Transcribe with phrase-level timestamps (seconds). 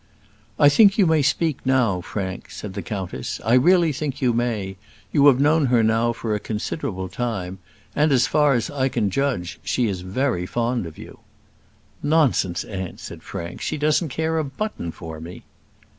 [0.57, 3.39] "I think you may speak now, Frank," said the countess.
[3.45, 4.77] "I really think you may:
[5.11, 7.59] you have known her now for a considerable time;
[7.95, 11.19] and, as far as I can judge, she is very fond of you."
[12.01, 15.43] "Nonsense, aunt," said Frank; "she doesn't care a button for me."